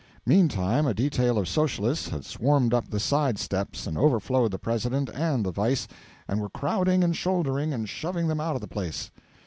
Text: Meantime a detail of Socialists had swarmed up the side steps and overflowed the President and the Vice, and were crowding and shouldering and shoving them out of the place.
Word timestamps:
Meantime 0.25 0.87
a 0.87 0.95
detail 0.95 1.37
of 1.37 1.47
Socialists 1.47 2.09
had 2.09 2.25
swarmed 2.25 2.73
up 2.73 2.89
the 2.89 2.99
side 2.99 3.37
steps 3.37 3.85
and 3.85 3.99
overflowed 3.99 4.49
the 4.49 4.57
President 4.57 5.11
and 5.13 5.45
the 5.45 5.51
Vice, 5.51 5.87
and 6.27 6.41
were 6.41 6.49
crowding 6.49 7.03
and 7.03 7.15
shouldering 7.15 7.71
and 7.71 7.87
shoving 7.87 8.27
them 8.27 8.39
out 8.41 8.55
of 8.55 8.61
the 8.61 8.67
place. 8.67 9.11